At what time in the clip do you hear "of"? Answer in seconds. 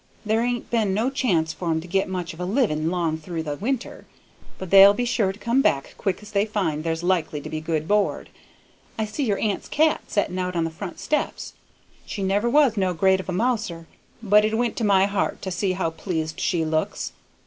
2.33-2.39, 13.19-13.29